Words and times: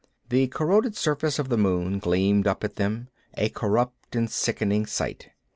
The 0.29 0.47
corroded 0.47 0.95
surface 0.97 1.37
of 1.37 1.49
the 1.49 1.59
moon 1.59 1.99
gleamed 1.99 2.47
up 2.47 2.63
at 2.63 2.77
them, 2.77 3.09
a 3.37 3.49
corrupt 3.49 4.15
and 4.15 4.27
sickening 4.31 4.87
sight. 4.87 5.29